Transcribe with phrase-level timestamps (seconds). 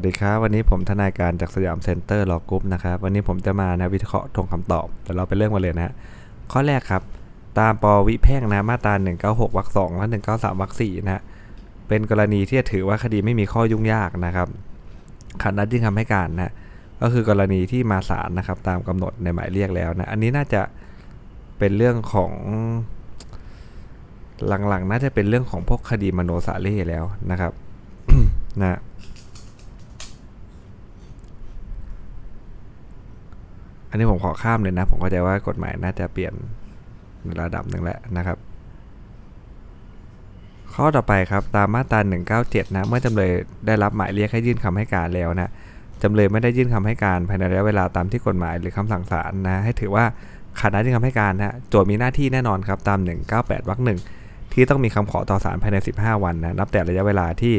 [0.00, 5.94] สวัสดีครับ วันนี้ผมทนายการจากสยามเซ็นเตอร์ Law Group นะครับ วันนี้ผมจะมานะวิเคราะห์ธงคำตอบ แต่เราไปเรื่องมาเลยนะฮะ
[6.52, 7.02] ข้อแรกครับ
[7.58, 8.94] ตามปวิแพ่งนะมาตรา
[9.24, 11.22] 196วรรคสองและ193วรรคสี่นะฮะ
[11.88, 14.48] เป็นกรณีที่ถือว่าคดีไม่มีข้อยุ่งยากนะครับ
[15.42, 16.52] ขาดนัดยื่นคำให้การนะ
[17.02, 20.62] ก็คือกรณีที่มาศาลนะครับ ตามกำหนดในหมายเรียกแล้วนะอันนี้น่าจะ
[21.58, 22.32] เป็นเรื่องของ
[24.68, 27.52] หลังๆ น่าจะเป็นเรื่องของพวกคดีมโนสาเล่แล้วนะครับ
[28.60, 28.78] นะ
[33.90, 36.34] อันนี้ผมขอข้ามเลยนะ ผมเข้าใจว่ากฎหมายน่าจะเปลี่ยน
[37.24, 38.38] ในระดับหนึ่งแล้วนะครับ
[40.74, 42.00] ข้อต่อไปครับตามมาตรา
[42.38, 43.30] 197 นะ เมื่อจำเลย
[43.66, 45.50] ได้รับหมายเรียกให้ยื่นคำให้การแล้วนะ
[46.02, 50.04] จำเลยไม่ได้ยื่นคำให้การภายในระยะเวลาตามที่กฎหมายหรือคำสั่งศาลนะให้ถือว่า
[50.58, 52.98] ขาดนัดยื่นคำให้การนะโจทย์มีหน้าที่แน่นอนครับตาม
[53.34, 53.98] 198วรรคหนึ่ง
[54.52, 57.54] ที่ต้องมีคำขอต่อศาลภายใน 15 วันนะนับแต่ระยะเวลาที่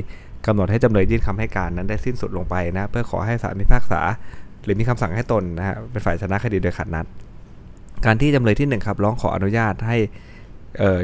[0.46, 4.02] กำหนดให้จำเลยยื่นคำให้การนั้นได้สิ้นสุดลงไปนะเพื่อขอให้ศาลพิพากษา
[4.64, 7.06] หรือมีคำสั่งให้ตนนะฮะเป็นฝ่ายชนะคดีโดยขัดนัด
[8.06, 9.98] การที่จำเลยที่1ครับร้องขออนุญาตให้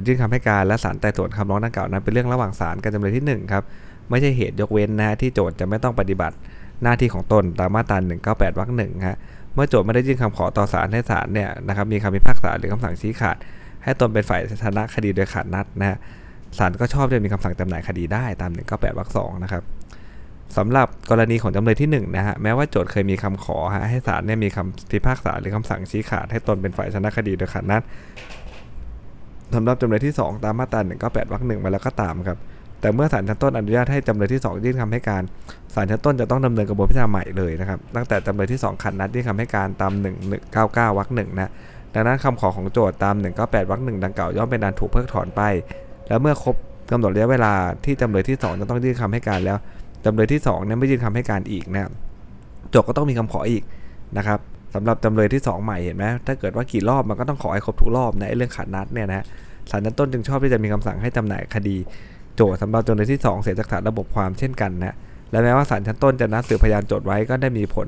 [0.05, 3.63] ยื่นคำให้การและศาลไต่สวนคำร้องดังกล่าวนั้นเป็นเรื่องระหว่างศาลกับจำเลยที่ 1 ครับ
[4.09, 6.35] ไม่ใช่เหตุยกเว้นนะที่โจทย์จะไม่ต้องปฏิบัติ
[6.83, 7.97] หน้าที่ของตนตามมาตรา
[8.27, 9.17] 198 วรรคหนึ่งฮะ
[9.53, 13.37] เมื่อโจทย์ไม่ได้ยื่นคำขอต่อศาลให้ศาลเนี่ยนะครับมีคำพิพากษาหรือคำสั่งชี้ขาด
[13.83, 15.97] ให้ตนเป็นฝ่ายชนะคดีโดยขาดนัดนะฮะ
[16.57, 19.63] ศาลก็ชอบจะมีคำสั่งจำหน่ายคดีได้ตาม 198 วรรคสองนะครับ
[20.57, 27.81] สำหรับกรณีของจำเลยที่1นะฮะแม้ว่าโจทย์เคยมีคำขอฮะให้ศาลเนี่ยมีคำพิพากษาหรือคำสั่งชี้ขาดให้ตนเป็นฝ่ายชนะคดีโดยขาดนัด
[29.55, 32.37] สำหรับจำเลยที่ 2 ตามมาตรา198วรรคหนึ่งมาแล้วก็ตามครับ
[32.81, 35.23] แต่เมื่อศาลชั้นต้นอนุญาตให้จำเลยที่ 2 ยื่นคำให้การ
[35.75, 39.91] ศาลชั้นต้นจะต้องดำเนินกระบวนพิจารณาใหม่เลยนะครับตั้งแต่จำเลยที่ 2 ขัดนัดยื่นคำให้การตาม
[40.43, 41.51] 199วรรคหนึ่งนะ
[41.93, 45.41] ดังนั้นคำขอของโจทย์ตาม 198วรรคหนึ่งดังกล่าวย่อมเป็นการถูกเพิกถอนไป
[46.07, 46.55] แล้วเมื่อครบ
[46.91, 47.53] กำหนดระยะเวลา
[47.85, 49.57] ที่จำเลยที่ 2 จะต้องยื่นคำให้การแล้ว
[50.07, 51.91] จำเลยที่2เนี่ยไม่ยื่นคำให้การอีกนะ
[52.69, 53.63] โจทก็ต้องมีคำขออีก
[54.17, 54.39] นะครับ
[54.75, 59.25] สำหรับจำเลยที่ 2 ใหม่เห็นไหมถ้าเกิดว่ากี่รอบมันก็ต้องขอให้ครบทุกรอบในเรื่องขัดนัดเนี่ยนะ
[59.71, 61.77] ศาลชั้นต้นจึงชอบที่จะมีคำสั่งให้จำหน่ายคดี
[62.35, 64.95] โจทสำหรับจำเลยที่ 2 เสียจากฐานระบบความเช่นกันนะ
[65.31, 67.87] และแม้ว่าศาลชั้นต้นจะนัดสืบพยานโจทย์ไว้ก็ได้มีผล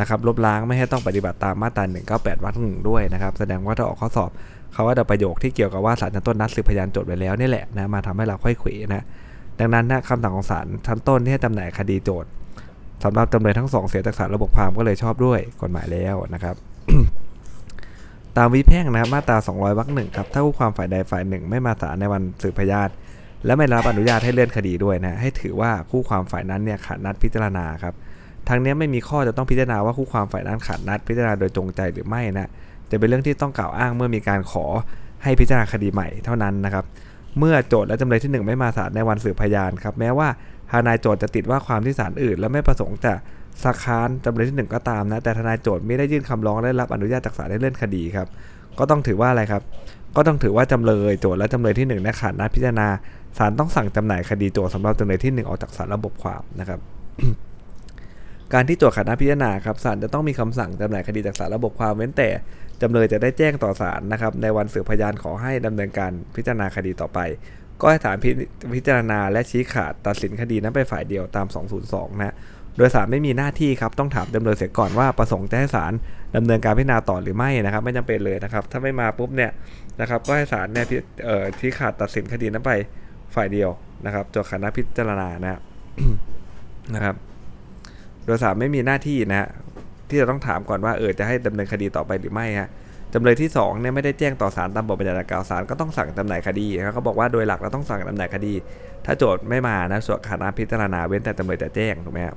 [0.00, 1.84] นะครับลบล้างไม่ให้ต้องปฏิบัติตามมาตรา
[2.14, 4.30] 198วรรคหนึ่งด้วยนะครับแสดงว่าถ้าออกข้อสอบ
[4.72, 9.02] เขาว่าจะประโยคที่เกี่ยวกับว่าศาลชั้นต้นนัดสืบพยานโจทย์ไว้แล้วนี่แหละนะมาทำให้เราค่อยเขวนะ
[9.58, 12.30] ดังนั้นนะคำสั่งของศาลชั้นต้นที่ให้จำหน่ายคดีโจทย์
[13.04, 16.56] สำหรับจำเลยทั้งสองเสียจากศาลระบบความก็เลยชอบด้วยกฎหมายแล้วนะครับ
[18.36, 22.88] ตามวิแพ่งนะครับมาตรา 200วรรคหนึ่งครับถ้าคู่ความฝ่ายใดฝ่ายหนึ่ง ไม่มาศาลในวันสืบพยาน
[23.44, 27.94] และไม่รับอนุญาตให้เลื่อนคดีด้วยนะให้ถือว่าคู่ความฝ่ายนั้นเนี่ยขาดนัดพิจารณาครับ
[28.48, 32.48] ทั้งนี้ไม่มีข้อจะต้องพิจารณาว่าคู่ความฝ่ายนั้นขาดนัดพิจารณาโดยจงใจหรือไม่นะ
[32.90, 34.64] จะเป็นเรื่องที่ต้องกล่าวอ้างเมื่อมีการขอ
[35.22, 36.84] ให้พิจารณาคดีใหม่เท่านั้นนะครับ
[37.38, 40.28] เมื่อโจทย์และจำเลยที่ 1 ไม่มาศาลในวันสืบพยานครับแม้ว่า
[40.70, 43.14] ทนายโจทย์จะติดว่าความที่ศาลอื่น และไม่ประสงค์จะ
[43.64, 48.28] สักค้านจำเลยที่ 1 ก็ตามนะ แต่ทนายโจทย์ไม่ได้ยื่นคำร้องได้รับอนุญาตจากศาลให้เลื่อนคดีครับ
[48.78, 49.62] ก็ต้องถือว่าอะไรครับ
[50.16, 52.88] ก็ต้องถือว่าจำเลยโจทย์และจำเลยที่1ได้ขาดนัดพิจารณา
[53.38, 56.80] ศาลต้องสั่งจำหน่ายคดีโจทย์สำหรับจำเลยที่ 1 ออกจากศาลระบบความนะครับ
[58.52, 62.28] การที่โจทย์ขาดนัดพิจารณาครับศาลจะต้องมีคำสั่งจำหน่ายคดีจากศาลระบบความเว้นแต่
[62.80, 67.18] จำเลยจะได้แจ้งต่อศาลนะครับในวันสืบพยานขอให้ดำเนินการพิจารณาคดีต่อไป
[67.80, 68.16] ก็ให้ศาล
[68.74, 71.46] พิจารณาและชี้ขาดตัดสินคดีนั้นไปฝ่ายเดียวตาม
[71.84, 72.34] 202 นะ
[72.76, 75.92] โดยศาลไม่มีหน้าที่ครับต้องถามจำเลยเสียก่อนว่าประสงค์จะให้ศาล
[76.36, 79.50] ดำเนินการพิจารณาต่อหรือไม่นะครับไม่จำเป็นเลยนะครับ ถ้าไม่มาปุ๊บเนี่ย
[80.00, 80.86] นะครับก็ให้ศาลเนี่ย
[81.60, 82.72] ชี้ขาดตัดสินคดีนั้นไป
[83.34, 83.70] ฝ่ายเดียว
[84.06, 85.60] นะครับจทย์คณะพิจารณานะ
[86.94, 87.14] นะครับ
[88.24, 89.48] โดยศาลไม่มีหน้าที่นะ
[90.12, 92.68] ที่จะต้องถามก่อนว่าเออจะให้ดำเนินคดีต่อไปหรือไม่ฮะ
[93.14, 98.52] จำเลยที่2เนี่ยไม่ได้แจ้งต่อศาลตามบทบัญญัติกล่าวศาลก็ต้องสั่งจำหน่ายคดีนะเขาบอกว่าโดยหลักเราต้องสั่งจำหน่ายคดี
[99.06, 102.36] ถ้าโจทย์ไม่มานะส่วนคณะพิจารณาเว้นแต่จำเลยจะแจ้งถูกไหมครับ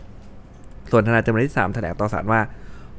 [0.92, 2.42] ส่วนทนายจำเลยที่3แถลงต่อศาลว่า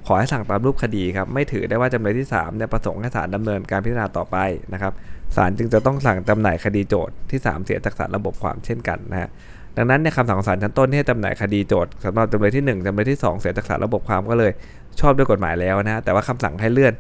[0.06, 4.36] ขอให้สั่งตามรูปคดีครับไม่ถือได้ว่าจำเลยที่3เนี่ยประสงค์ให้ศาลดำเนินการพิจารณาต่อไป
[4.72, 4.92] นะครับ
[5.36, 9.30] ศาลจึงจะต้องสั่งจำหน่ายคดีโจทย์ที่ 3 เสียจากศาลระบบความเช่นกันนะฮะ
[9.76, 14.52] ดังนั้นในคำสั่งของศาลชั้นต้นที่ให้จำหน่ายคดีโจทย์สำหรับจำเลยที่ 1จำเลยที่ 2 เสียจากศาลระบบความก็เลย
[15.00, 16.94] ชอบด้วยกฎหมายแล้วนะแต่ว่าคำสั่งให้เลื่อน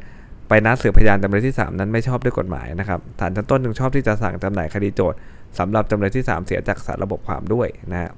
[0.48, 5.18] ไปนัดสืบพยานจำเลยที่ 3 นั้นไม่ชอบด้วยกฎหมายนะครับศาลชั้นต้นจึงชอบที่จะสั่งจำหน่ายคดีโจทย์
[5.58, 8.10] สำหรับจำเลยที่ 3 เสียจากศาลระบบความด้วยนะฮะ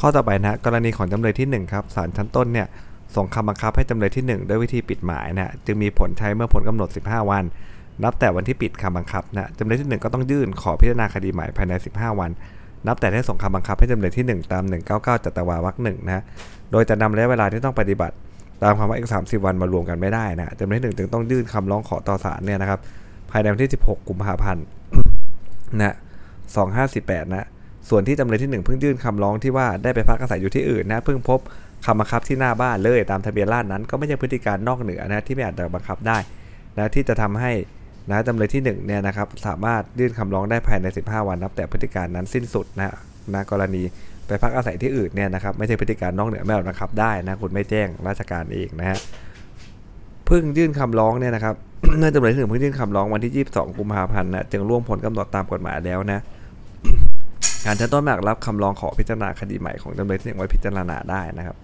[0.00, 2.66] ข้อต่อไปนะกรณีของจำเลยที่1ครับศาลชั้นต้นเนี่ย
[3.16, 7.44] ส่งคำบังคับให้จำเลยที่ 1 ด้วยวิธีปิดหมายนะจึงมีผลใช้เมื่อผลกำหนด 15 วัน
[8.04, 12.30] นับแต่วันที่ปิดคำบังคับนะจำเลยที่ 1 ก็ต้องยื่นขอพิจารณาคดีใหม่ภายใน 15 วัน
[12.86, 14.62] นับแต่ได้ส่งคำบังคับให้จำเลยที่ 1 ตาม
[14.94, 16.22] 199จัตวาวักหนึ่งนะ
[16.72, 18.14] โดยจะนำระยะเวลาที่ต้องปฏิบัติ
[18.62, 22.80] ตามคำว่าอีก 30 วันมารวมกันไม่ได้นะจำเลยที่1จึงต้องยื่นคำร้องขอต่อศาลเนี่ยนะครับ
[23.30, 24.64] ภายในวันที่ 16 กุมภาพันธ์
[25.82, 25.94] นะ
[26.64, 27.46] 2548 นะ
[27.88, 31.40] ส่วนที่จำเลยที่ 1 เพิ่งยื่นคำร้องที่ว่าได้ไปพักอาศัยอยู่ที่อื่นนะเพิ่งพบ
[31.86, 36.18] คำบังคับที่หน้าบ้านเลยตามทะเบียนราษนั้น ก็ไม่ใช่พฤติการนอกเหนือนะที่ไม่อาจจะบังคับได้
[36.78, 37.52] นะที่จะทำให้
[38.10, 42.92] นะจำเลยที่1เนี่ยนะครับสามารถยื่นคำร้องได้ภายใน 15 วันนับ แต่พฤติการนั้นสิ้นสุดนะ
[43.34, 43.82] นะกรณี
[44.26, 48.98] ไปพักอาศัยที่อื่นเนี่ยนะครับไม่ใช่พฤติการนอกเหนือไม่บังคับได้นะคุณไม่แจ้งราชการเองนะฮะ
[50.26, 51.54] เพิ่งยื่นคำร้องเนี่ยนะครับ
[51.98, 56.20] เนื่อจำเลยที่หนึ่งเพิ่งยื่นคำร้องวันที่ 22 กุมภาพันธ์นะจึงล่วงพ้นกำหนดตามกฎหมายแล้วนะ
[57.64, 61.56] การชั้นต้นไม่อาจรับคำร้องขอพิจารณาคดีใหม่ของจำเลยที่หนึ่งไว้พิจารณาได้นะครับ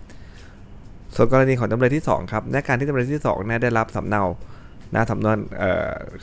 [1.14, 4.22] ส่วนกรณีของจำเลยที่2ครับในการที่จำเลยที่2เนี่ยได้รับสำเนา
[4.94, 5.36] นะสำนวน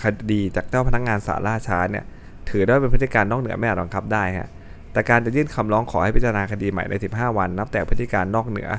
[0.03, 2.03] คดีจากเจ้าพนักงานศาลล่าช้าเนี่ย
[2.49, 4.49] ถือได้เป็นพฤติการนอกเหนือไม่อาจบังคับได้ฮะ
[4.93, 8.69] แต่การจะยื่นคำร้องขอให้พิจารณาคดีใหม่ใน 15 วัน นับแต่พฤติการนอกเหนือ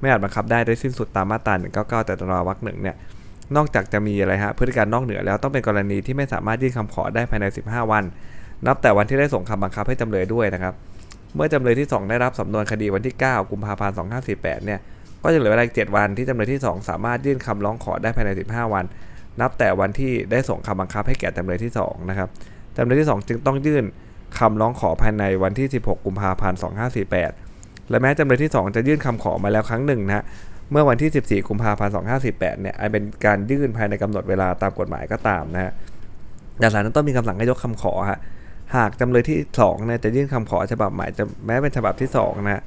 [0.00, 1.54] ไม่อาจบังคับได้โดยสิ้นสุดตามมาตรา
[2.02, 2.96] 199 แต่ตราวรรคหนึ่งเนี่ย
[3.56, 8.04] นอกจากจะมีอะไรฮะพฤติการนอกเหนือแล้วต้องเป็นกรณีที่ไม่สามารถยื่นคำขอได้ภายใน 15 วัน
[8.66, 10.74] นับแต่วันที่ได้ส่งคำบังคับให้จำเลยด้วยนะครับ
[11.34, 13.94] เมื่อจำเลยที่ 2 ได้รับสำนวนคดีวันที่ 9 กุมภาพันธ์
[14.28, 14.80] 2548 เนี่ย
[15.22, 18.84] ก็จะเหลือเวลาอีก7วันที่จำเลยที่ 2 สามารถยื่นคำร้องขอได้ภายใน 15 วัน
[19.40, 22.28] นับแต่วันที่ได้ส่งคำบังคับให้แก่จำเลยที่2นะครับ
[22.76, 23.84] จำเลยที่ 2 จึงต้องยื่น
[24.38, 26.58] คำร้องขอภายในวันที่ 16 กุมภาพันธ์
[27.24, 30.24] 2548 และแม้จำเลยที่ 2 จะยื่นคำขอมาแล้วครั้งหนึ่งนะ
[30.72, 31.92] เมื่อวันที่ 14 กุมภาพันธ์
[32.26, 35.72] 2548 เนี่ยเป็นการยื่นภายในกำหนดเวลาตามกฎหมายก็ตามนะฮะ
[36.58, 38.18] แต่ศาลนั้นต้องมีคำสั่งให้ยกคำขอฮะ
[38.76, 42.62] หากจำเลยที่2เนี่ยจะยื่นคำขอฉบับใหม่จะแม้เป็นฉบับที่2นะ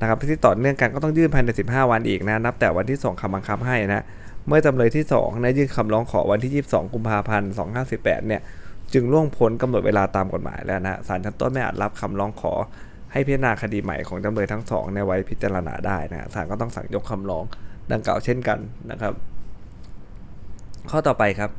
[0.00, 4.04] นะครับที่ต่อเนื่องกันก็ต้องยื่นภายใน 15 วันอีกนะนับแต่วันที่ส่งคำบังคับให้นะ
[4.48, 7.50] เมื่อจำเลยที่2นะยื่นคำร้องขอวันที่ 22 กุมภาพันธ์
[7.88, 8.42] 2548เนี่ย
[8.92, 12.52] จึงล่วงพ้นกำหนดเวลาตามกฎหมายแล้วนะศาลชั้นต้นไม่อาจรับคำร้องขอ
[13.12, 17.44] ให้พิจารณาคดีใหม่ของจำเลยทั้งสองในไว้พิจารณาได้นะศาลก็ต้องสั่งยกคำร้อง
[17.92, 18.58] ดังกล่าวเช่นกัน
[18.90, 19.12] นะครับ
[20.90, 21.50] ข้อต่อไปครับ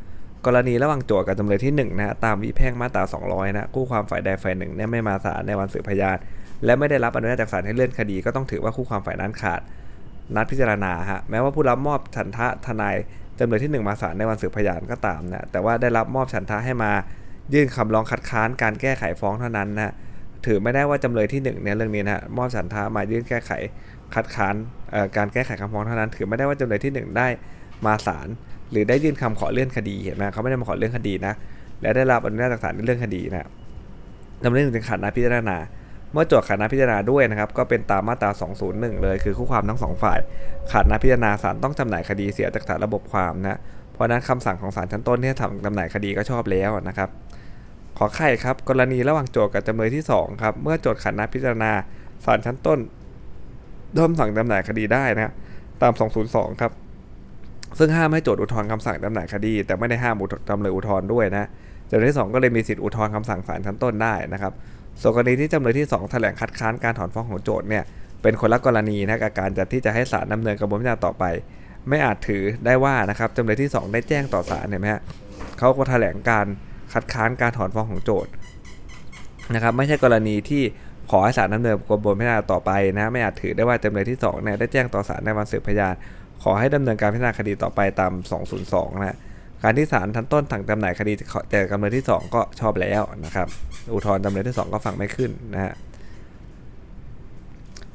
[0.46, 6.18] กรณีระหว่างโจทก์กับจำเลยที่1นะตามวิแพ่งมาตรา 200 นะคู่ความฝ่ายใดฝ่ายหนึ่งเนี่ยไม่มาศาลในวันสืบพยาน
[6.66, 9.62] และไม่ได้รับอนุญาตจากศาลให้เลื่อนคดีก็ต้องถือว่าคู่ความฝ่ายนั้นขาด
[10.36, 12.96] นัดพิจารณาฮะแม้ว่าผู้รับมอบฉันทะทนาย
[13.40, 16.92] จำเลยที่ 1 มาศาลในวันสืบพยานก็ตามนะแต่ว่าได้รับมอบฉันทะให้มา
[17.54, 19.94] ยื่นคำร้องคัดค้านการแก้ไขฟ้องเท่านั้นนะ
[20.46, 23.52] ถือไม่ได้ว่าจำเลยที่1เนี่ยเรื่องนี้นะมอบฉันทะมายื่นแก้ไข
[24.16, 24.56] คัดค้าน
[25.18, 27.28] การแก้ไขคำฟ้องเท่านั้น ถือไม่ได้ว่าจำเลยที่ 1 ได้
[27.86, 28.28] มาศาล
[28.72, 31.34] หรือได้ยื่นคำขอเลื่อนคดีเห็นไหมเขาไม่ได้มาขอเลื่อนคดีนะ
[31.82, 33.48] และได้รับอนุญาตจากศาลในเรื่องคดีนะ
[34.44, 35.58] จำเลยหนึ่งจึงขาดนัดพิจารณา
[36.14, 38.32] เมื่อโจทย์ขาดนัดพิจารณาด้วยนะครับก็เป็นตามมาตรา
[38.66, 40.20] 201 เลยคือคู่ความทั้งสองฝ่าย
[40.72, 43.60] ขาดนัดพิจารณาศาลต้องจำหน่ายคดีเสียจากฐานระบบความนะ
[43.94, 47.10] เพราะนั้นคำสั่งของศาลชั้นต้นที่ทำจำหน่ายคดีก็ชอบแล้วนะครับ
[47.98, 51.72] ขอไข่ครับกรณีระหว่างโจทก์กับจำเลยที่2ครับเมื่อโจทก์ขาดนัดพิจารณา
[52.26, 52.80] ศาลชั้นต้น
[53.98, 55.34] ย่มสั่งจำหน่ายคดีได้นะ
[55.82, 55.94] ตาม
[56.28, 56.72] 202 ครับ
[57.78, 60.16] ซึ่งห้ามให้โจทย์อุทธรณ์คำสั่งจำหน่ายคดี แต่ไม่ได้ห้าม
[60.50, 61.48] จำเลยอุทธรณ์ด้วยนะ
[61.92, 64.54] จำเลยที่ 2 ก็เลยมีสิทธิอุทธรณ์คำสั่งศาลชั้นต้นได้นะครับ
[65.02, 67.84] ส่วนกรณีที่จำเลยที่ 2 แถลงคัดค้านการถอนฟ้องของโจทย์เนี่ย
[68.22, 71.24] เป็นคนละกรณีนะกับการจัดที่จะให้ศาลดำเนินกระบวนการต่อไป
[71.90, 75.02] ไม่อาจถือได้ว่านะครับจำเลยที่ 2 ได้แจ้งต่อศาลเห็นไหมฮะ
[75.60, 76.46] เขาก็แถลงการ
[76.94, 78.32] คัดค้านการถอนฟ้องของโจทย์
[79.54, 80.64] นะครับไม่ใช่กรณีที่
[81.12, 85.94] ขอให้ศาลดำเนินกระบวนการต่อไปนะไม่อาจถือได้ว่าจำเลยที่2เนี่ยได้แจ้งต่อศาลในวันสืบพยาน
[86.44, 88.12] ขอให้ดำเนินการพิจารณาคดีต่อไปตาม
[88.58, 89.18] 202 นะ
[89.64, 91.14] การที่ศาลทันต้นสั่งจำหน่ายคดี
[91.50, 93.48] แต่จำเลยที่ 2 ก็ชอบแล้วนะครับ
[93.94, 95.74] อุทธรณ์จำเลยที่ 2 ก็ฟังไม่ขึ้นนะฮะ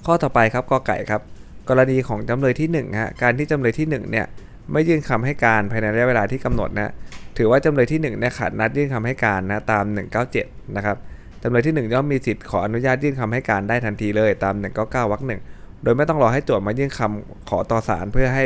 [0.07, 1.21] ข้อต่อไปครับกอไก่ครับ
[1.69, 4.27] กรณีของจำเลยที่1ฮะการที่จำเลยที่1เนี่ย
[4.73, 6.93] ไม่ยื่นคำให้การภายในระยะเวลาที่กำหนดนะ
[7.37, 9.85] ถือว่าจำเลยที่1เนี่ยขาดนัดยื่นคำให้การนะตาม
[10.31, 10.97] 197 นะครับ
[11.43, 15.41] จำเลยที่ 1 ย่อมมีสิทธิ์ขออนุญาตยื่นคำให้การได้ทันทีเลยตาม 199วรรคหนึ่ง
[15.83, 18.45] โดยไม่ต้องรอให้โจทย์มายื่นคำขอต่อศาลเพื่อให้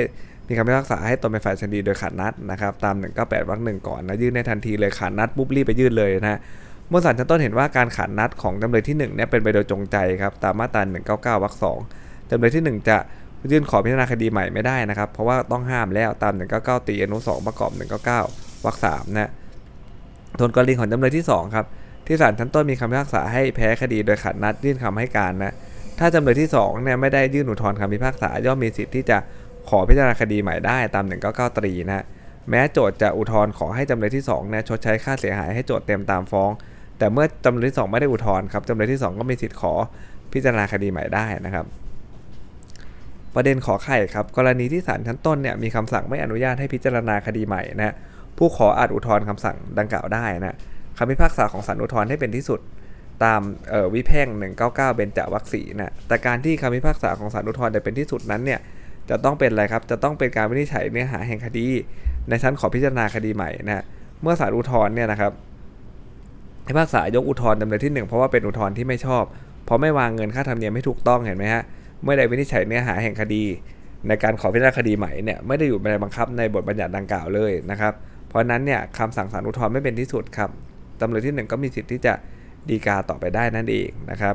[0.48, 6.38] มีคำพิพากษาให้ตนเป็นฝ่ายคดีโดยขาดนัดนะครับตาม 198วรรคหนึ่งก่อนนะยื่นได้ทันทีเลยขาดนัดปุ๊บรีบไปยื่นเลยนะ
[6.88, 10.82] เมื่อศาลชั้นต้นเห็นว่าการขาดนัดของจำเลยที่1เนี่ยเป็นไปโดยจงใจครับตามมาตรา
[11.38, 11.78] 199วรรคสอง
[12.30, 12.98] จำเลยที่ 1 จะ
[13.50, 17.70] ยื่นขอพิจารณาคดีใหม่ไม่ได้นะครับ เพราะว่าต้องห้ามแล้วตาม 199 ตีอนุ2ประกอบ
[18.16, 19.30] 199วรรคสามนะ
[20.38, 21.66] ส่วนกรณีของจำเลยที่2ครับ
[22.06, 25.52] ที่ศาลชั้นต้นมีคำพิพากษาให้แพ้คดีโดยขัดนัดยื่นคำให้การนะ
[25.98, 29.18] ถ้าจำเลยที่2เนี่ยไม่ได้ยื่นอุทธรณ์คำพิพากษาย่อมมีสิทธิ์ที่จะ
[29.68, 32.04] ขอพิจารณาคดีใหม่ได้ตาม 199 ตรีนะ
[32.50, 36.50] แม้โจทย์จะอุทธรณ์ขอให้จำเลยที่2เนี่ยชดใช้ค่าเสียหายให้โจทย์เต็มตามฟ้อง
[36.98, 39.72] แต่เมื่อจำเลยที่ 2 ไม่ได้อุทธรณ์ครับจำเลยที่ 2 ก็มีสิทธิ์ขอ
[40.32, 41.66] พิจารณาคดีใหม่ได้นะครับ
[43.34, 47.94] ประเด็นขอไข่ครับกรณีที่ศาลชั้นต้นเนี่ยมีคำสั่งไม่อนุญาตให้พิจารณาคดีใหม่นะ
[48.38, 50.56] ผู้ขออาจอุทธรณ์คำสั่งดังกล่าวได้นะ
[50.98, 52.60] คำพิพากษาของศาลอุทธรณ์ให้เป็นที่สุด
[53.25, 53.40] ตาม
[53.94, 54.28] วิแพ่ง
[54.60, 58.60] 199 เบญจวัคซีนะแต่การที่คำพิพากษาของศาลอุทธรณ์จะเป็นที่สุดนั้นเนี่ย
[59.10, 61.66] จะต้องเป็นอะไรครับ จะต้องเป็นการวินิจฉัยเนื้อหาแห่งคดี
[62.28, 63.84] ในชั้นขอพิจารณาคดีใหม่นะ
[64.22, 65.32] เมื่อศาลอุทธรณ์เนี่ยนะครับ
[66.66, 69.24] พิพากษายกอุทธรณ์จำเลยที่ 1 เพราะว่าเป็นอุทธรณ์ที่ไม่ชอบ
[69.64, 71.62] เพราะไม่วางเงินค่าธรรมเนียมไม่ถูกต้องเห็นไหมฮะ
[72.02, 73.44] เมื่อใดวินิจฉัยเนื้อหาแห่งคดี
[74.08, 77.92] ในการขอพิจารณาคดีใหม่เนี่ยไม่ได้อยู่ในบังคับในบทบัญญัติดังกล่าวเลยนะครับ
[78.28, 80.50] เพราะนั้นเนี่ยคำสั่งศาลอุทธรณ์ไม่เป็นที่สุดครับ
[81.00, 82.14] จำเลยที่ 1 ก็มีสิทธิ์ที่จะ
[82.68, 84.34] ดีกาต่อไปได้นั่นเองนะครับ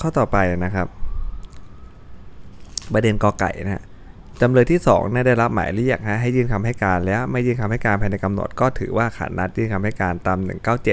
[0.00, 0.88] ข้อต่อไปนะครับ
[2.92, 3.84] ประเด็นกอไก่นะฮะ
[4.40, 10.38] จำเลยที่2เนี่ยได้รับหมายเรียกฮะให้ยื่นคำให้การแล้วไม่ยื่นคำให้การภายในกำหนด ก็ถือว่าขาดนัดยื่นคำให้การตาม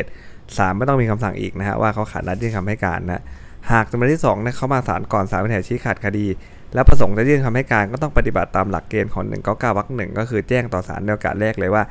[0.02, 3.24] 197ศาลไม่ต้องมีคำสั่งอีกนะฮะว่าเขาขาดนัดยื่นคำให้การนะ
[3.72, 6.26] หากจำเลยที่2เนี่ยเขามาศาลก่อนศาลวินิจฉัยชี้ขาดคดี
[6.74, 11.84] และประสงค์จะยื่นคำให้การก็ต้องปฏิบัติตามหลักเกณฑ์ของ199วรรคหนึ่งก็คือแจ้งต่อศาลในโอกาสแรกเลยว่า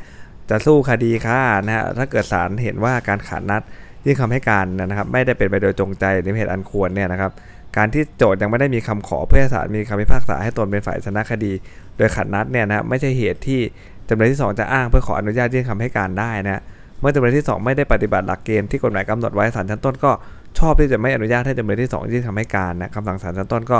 [0.50, 3.62] จะสู้คดีค่ะนะฮะถ้าเกิดศาลเห็นว่าการขาดนัด
[4.04, 7.33] ยื่นคำให้การนะครับไม่ได้เป็นไปโดยจงใจหรือเหตุอันควรเนี่ยนะครับ
[7.77, 11.53] การที่โจทย์ยังไม่ได้มีคำขอเพื่อศาลมีคำพิพากษาให้ตนเป็นฝ่ายชนะคดี
[11.97, 13.61] โดยขัดนัดเนี่ยนะไม่ใช่เหตุที่
[14.09, 16.61] จำเลยที่ 2 จะอ้างเพื่อขออนุญาตยื่นคำให้การได้นะ
[17.00, 20.11] เมื่อจำเลยที่ 2 ไม่ได้ปฏิบัติหลักเกณฑ์ที่กฎหมายกำหนดไว้ศาลชั้นต้นก็
[20.59, 23.79] ชอบที่จะไม่อนุญาตให้จำเลยที่ 2 ยื่นคำให้การนะคำสั่งศาลชั้นต้นก็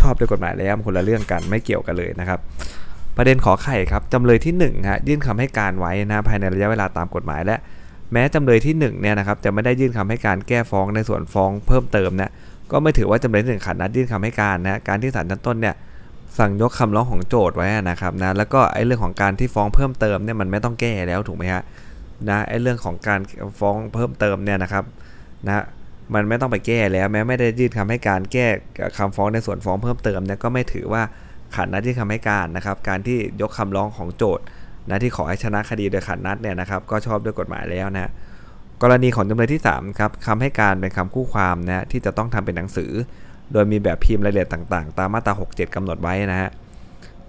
[0.00, 2.38] ชอบด้วยกฎหมายแล้วคนละเรื่องกันไม่เกี่ยวกันเลยนะครับ
[3.16, 7.56] ประเด็นขอไข่ครับจำเลยที่1ฮะยื่นคำให้การไว้นะภายในระยะเวลาตามกฎหมายและ
[8.12, 12.30] แม้จำเลยที่1เนี่ยนะครับจะไม่ได้ยื่นคำให้การแก้ฟ้องในส่วนฟ้องเพิ่มเติมนะ
[12.70, 15.74] ก็ไม่ถือว่าจำเลยที่หนึ่งขาดนัดยื่นคำให้การนะการที่ศาลชั้นต้นเนี่ย
[16.38, 21.62] สั่งยกคำร้องของโจทย์ไว้นะครับนะแล้วก็ไอ้เรื่องของการที่ฟ้องเพิ่มเติมเนี่ยมันไม่ต้องแก้แล้วถูกไหมฮะ
[22.28, 23.20] นะไอ้เรื่องของการ
[23.60, 24.84] ฟ้องเพิ่มเติมเนี่ยนะครับ
[25.46, 25.64] นะ
[26.14, 28.46] มันไม่ต้องไปแก้แล้ว แม้ไม่ได้ยื่นคำให้การแก้
[28.98, 31.02] คำฟ้องในส่วนฟ้องเพิ่มเติมเนี่ยก็ไม่ถือว่า
[31.54, 34.44] ขาดนัดยื่นคำให้การนะครับ การที่ยกคำร้องของโจทย์
[34.88, 38.10] นะที่ขอให้ชนะคดีโดยขาดนัดเนี่ยนะครับ ก็ชอบด้วยกฎหมายแล้วนะ
[38.82, 42.92] กรณีของจำเลยที่3ครับคำให้การเป็นคำคู่ความนะที่จะต้องทำเป็นหนังสือ
[43.52, 46.50] โดยมีแบบพิมพ์รายละเอียดต่างๆ ตามมาตรา 67กำหนดไว้นะฮะ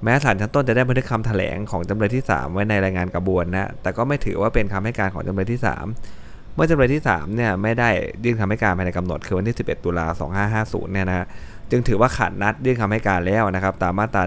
[0.03, 5.59] แม้ศาลชั้นต้นจะได้บันทึกคำแถลงของจำเลยที่ 3 ไว้ในรายงานกระบวนนะแต่ก็ไม่ถือว่าเป็นคำให้การของจำเลยที่
[6.05, 7.89] 3 เมื่อจำเลยที่3เนี่ยไม่ได้
[8.23, 10.07] ยื่นคำให้การภายในกำหนดคือวันที่ 11 ตุลา
[10.53, 11.25] 2550เนี่ยนะฮะ
[11.71, 14.23] จึงถือว่าขาดนัดยื่นคำให้การแล้วนะครับตามมาตรา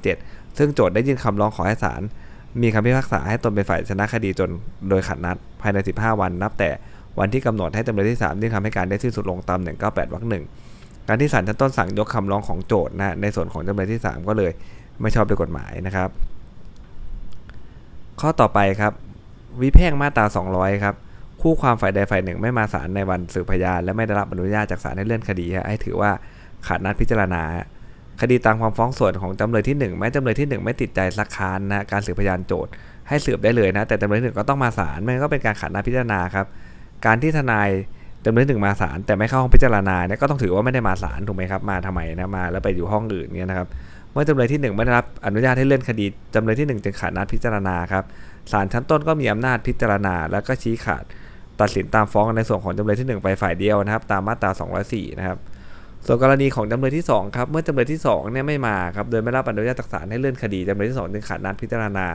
[0.00, 2.02] 197 ซึ่งโจทย์ได้ยื่นคำร้องขอให้ศาล
[2.62, 4.50] มีคำพิพากษาให้ตนเป็นฝ่ายชนะคดีจน
[4.88, 6.70] โดยขัดนัดภายใน 15 วัน นับแต่
[7.18, 10.44] วันที่กำหนดให้จำเลยที่3ยื่นคำให้การได้สิ้นสุดลงตาม 198วรรคหนึ่ง
[11.08, 14.50] การที่ศาลชั้นต้นสั่งยกคำร้องของโจทย์นะในส่วนของจำเลยที่ 3 ก็เลย
[15.00, 16.08] ไม่ชอบด้วยกฎหมายนะครับ
[18.20, 18.92] ข้อต่อไปครับ
[19.60, 20.94] วิแพ่งมาตรา 200 ครับ
[21.40, 26.10] คู่ความฝ่ายใดฝ่ายหนึ่งไม่มาศาลในวันสืบพยานและไม่ได้รับอนุญาตจากศาลให้เลื่อนคดีให้ถือว่า
[26.66, 27.42] ขาดนัดพิจารณา
[28.20, 32.72] คดีตามความฟ้องส่วนของจำเลยที่ 1 แม้จำเลยที่ 1 ไม่ติดใจสักค้านนะการสืบพยานโจทย์
[33.08, 36.46] ให้สืบได้เลยนะ แต่จำเลยหนึ่งก็ต้องมาศาลมันก็เป็นการขาดนัดพิจารณาครับ
[37.06, 37.68] การที่ทนาย
[38.24, 43.68] จำเลยหนึ่งมาศาลแต่ไม่เข้าห้องพิจารณาเนี่ยก็ต้องถือว่าไม่ได้มาศาลถูกไหมครับมาทำไมนะมาแล้วไปอยู่ห้องอื่นเนี่ยนะครับ
[44.12, 48.04] เมื่อจำเลยที่ 1 ไม่ได้รับอนุญาตให้เลื่อนคดีจำเลยที่ 1 จึงขาดนัดพิจารณาครับ
[48.52, 51.04] ศาลชั้นต้นก็มีอำนาจพิจารณา แล้วก็ชี้ขาด
[51.60, 54.50] ตัดสินตามฟ้องในส่วนของจำเลยที่ 1 ไปฝ่ายเดียวนะครับ ตามมาตรา
[54.84, 55.38] 204 นะครับ
[56.06, 62.06] ส่วนกรณีของจำเลยที่2ครับเมื่อจำเลยที่2เนี่ยไม่มาครับโดยไม่รับอนุญาตจากศาลให้เลื่อนคดีจำเลยที่2จึงขาดนัดพิจารณา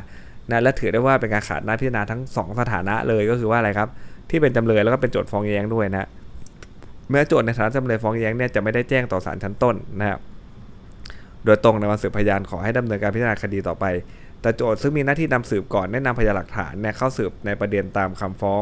[0.51, 3.89] นะและถือได้ว่าเป็นการขาดนัดพิจารณาทั้ง 2 สถานะเลยก็คือว่าอะไรครับ
[4.29, 6.07] ที่เป็นจำเลยแล้วก็เป็นโจทย์ฟ้องแย้งด้วยนะ
[7.09, 10.19] เมื่อโจทย์ในฐานะจำเลยฟ้องแย้งเนี่ยจะไม่ได้แจ้งต่อศาลชั้นต้นนะครับ
[11.45, 13.85] โดยตรงในวันสืบพยานขอให้ดำเนินการพิจารณาคดีต่อไป
[14.41, 18.61] แต่โจทย์ซึ่งมีหน้าที่นำสืบก่อนได้นำพยานหลักฐานเนี่ยเข้าสืบในประเด็นตามคำฟ้อง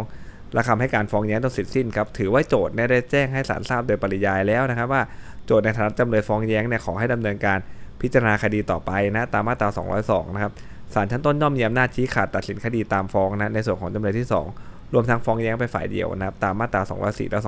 [0.53, 5.01] และคำให้การฟ้องแย้งต้องเสร็จสิ้นครับถือว่าโจทย์ได้แจ้งให้ศาลทราบโดยปริยายแล้วนะครับ ว่า
[5.45, 7.57] โจทย์ในฐานะจำเลยฟ้องแย้งเนี่ยขอให้ดำเนินการ
[8.01, 9.69] พิจารณาคดีต่อไปนะตามมาตรา
[10.01, 10.51] 202 นะครับ
[10.93, 14.27] ศาลชั้นต้นย่อมมีอำนาจชี้ขาดตัดสินคดีตามฟ้องนะในส่วนของจำเลยที่
[14.59, 17.39] 2 รวมทั้งฟ้องแย้งไปฝ่ายเดียวนะครับตามมาตรา 204 และ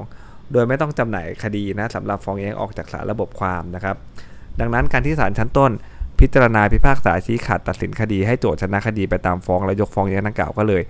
[0.00, 3.96] 202 โดยไม่ต้องจำหน่ายคดีนะสำหรับฟ้องแย้งออกจากศาลระบบความนะครับ
[4.60, 5.70] ดังนั้นการที่ศาลชั้นต้น
[6.20, 10.82] พิจารณาพิพากษาชี้ขาดตัดสินคดีให้โจทย์ชนะคดีไปตามฟ้องและยกฟ้องแย้งดังกล่าวก็เลย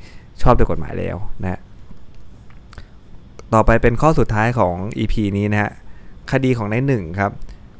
[0.42, 1.60] ชอบด้วยกฎหมายแล้วนะ
[3.54, 5.70] ต่อไปเป็นข้อสุดท้ายของ EP นี้นะฮะ
[6.32, 7.32] คดีของในหนึ่งครับ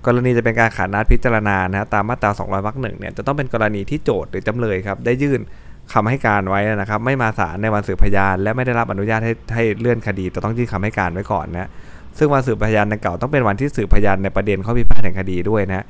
[0.06, 5.40] กรณีจะเป็นการขาดนัดพิจารณานะตามมาตรา 200วรรคหนึ่งเนี่ยจะต้องเป็นกรณีที่โจทย์หรือจำเลยครับได้ยื่น
[5.92, 11.68] คำให้การไว้นะครับ ไม่มาศาลในวันสืบพยาน และไม่ได้รับอนุญาตให้ให้เลื่อนคดีแต่ต้องยื่นคำให้การไว้ก่อนนะ
[12.18, 15.84] ซึ่งวันสืบพยานในเก่าต้องเป็นวันที่สืบพยานในประเด็นข้อพิพาทแห่งคดีด้วยนะ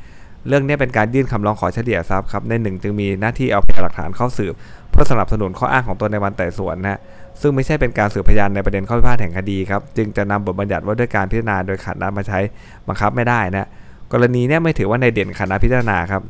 [0.49, 4.55] เรื่องนี้เป็นการยื่นคำร้องขอเฉลี่ยทรัพย์ครับในหนึ่งจึงมีหน้าที่เอาพยานหลักฐานเข้าสืบ
[4.91, 7.01] เพื่อสนับสนุนข้ออ้างของตนในวันไต่สวนนะ
[7.41, 12.39] ซึ่งไม่ใช่เป็นการสืบพยานในประเด็นข้อพิพาทแห่งคดีครับจึงจะนำบทบัญญัติว่าด้วยการพิจารณาโดยขาดนัดมาใช้
[12.89, 13.69] บังคับไม่ได้นะ
[14.13, 16.23] กรณีนี้ไม่ถือว่าในเด่นขาดนัดพิจารณาครับ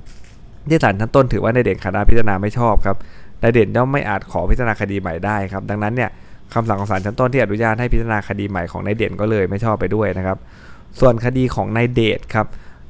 [0.69, 2.97] ที่ศาลชั้นต้นถือว่าในเด่นขาดนัดพิจารณาไม่ชอบครับ
[3.41, 6.11] ในเด่นย่อมไม่อาจขอพิจารณาคดีใหม่ได้ครับ ดังนั้นเนี่ย
[6.55, 10.39] คำสั่งของศาลชั้นต้นที่อนุญาตให้พิจารณาคดีใหม่ของนายเด่นก็เลยไม่ชอบไปด้วยนะครับ
[11.01, 12.47] ส่วนคดีของนายเดชครับ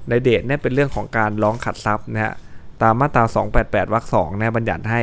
[0.09, 2.35] ในเดชเนี่ยเป็นเรื่องของการร้องขัดทรัพย์นะฮะ
[2.83, 3.25] ตามมาตรา
[3.59, 5.01] 288 วรรคสองเนี่ยบัญญัติให้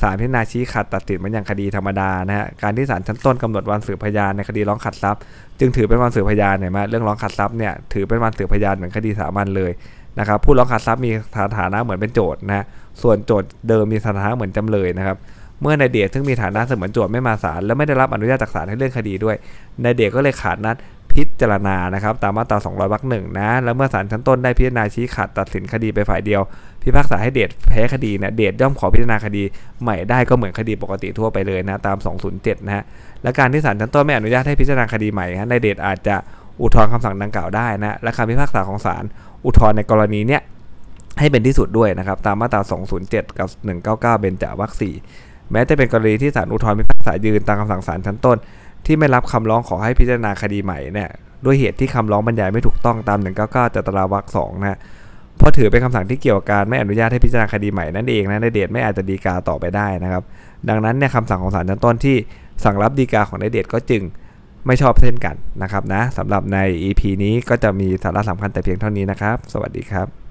[0.00, 5.20] ศาลพิจารณาชี้ขาดตัดสินมันอย่างคดีธรรมดานะฮะการที่ศาลชั้นต้นกำหนดวันสืบพยานในคดีร้องขัดทรัพย์
[5.58, 9.72] จึงถือเป็นวันสืบพยานเห็นไหมเรื่องร้องขัดทรัพย์เนี่ยถือเป็นวันสืบพยานเหมือนคดีสามัญเลย
[10.18, 12.64] นะครับผู้ร้องขัดทรัพย์มีสถานะเหมือนเป็นโจทย์นะ
[13.02, 15.16] ส่วนโจทย์เดิมมีสถานะเหมือนจำเลยนะครับ
[15.62, 19.36] เมื่อนายเดชซึ่งมีฐานะเสมือนโจทย์ไม่มาศาลและไม่ได้รับอนุญาตจากศาลให้เลื่อนคดีด้วย
[19.84, 20.76] นายเดชก็เลยขาดนัด
[21.18, 26.42] พิจารณานะครับตามมาตรา 200วรรคหนึ่งนะ แล้วเมื่อศาลชั้นต้นได้พิจารณาชี้ขาดตัดสินคดีไปฝ่ายเดียว
[26.82, 29.42] พิพากษาให้เดชแพ้คดีเนี่ยเดชย่อมขอพิจารณาคดี
[29.82, 31.96] ใหม่ได้ก็เหมือนคดีปกติทั่วไปเลยนะตาม
[32.32, 32.84] 207 นะฮะ
[33.22, 36.16] และการที่ศาลชั้นต้นไม่อนุญาตให้พิจารณาคดีใหม่ฮะในเดชอาจจะ
[36.60, 39.04] อุทธรณ์คำสั่งดังกล่าวได้นะและคำพิพากษาของศาล
[39.44, 40.42] อุทธรณ์ในกรณีเนี้ย
[41.18, 42.60] ให้เป็นที่สุดด้วยนะครับตามมาตรา
[43.00, 43.48] 207 กับ
[43.84, 44.72] 199 เบญจวรรค
[45.12, 48.36] 4แม้จะเป็นกรณีที่ศาลอุทธรณ์พิพากษายืนตามคำสั่งศาลชั้นต้น
[48.86, 51.10] ที่ไม่รับคำร้องขอให้พิจารณาคดีใหม่เนี่ย
[51.44, 54.78] ด้วยเหตุที่คำร้องบรรยายไม่ถูกต้องตาม 199จัตราวรรค2นะ
[55.38, 60.22] เพราะถือเป็นคำสั่งที่เกี่ยวกับการไม่อนุญาตให้พิจารณาคดีใหม่นั่นเองนะในเดชไม่อาจจะดีกาต่อไปได้นะครับ
[60.68, 62.16] ดังนั้นเนี่ยคำสั่งของศาลชั้นต้นที่
[62.64, 64.02] สั่งรับดีกาของในเดชก็จึง
[64.66, 70.27] ไม่ชอบเช่นกันนะครับนะสำหรับใน EP นี้ก็จะมีสาระสำคัญแต่เพียงเท่านี้นะครับ สวัสดีครับ